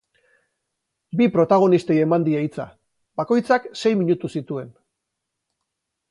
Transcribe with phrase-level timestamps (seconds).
[1.19, 2.65] Bi protagonistei eman die hitza.
[3.21, 4.73] Bakoitzak sei minutu zituen.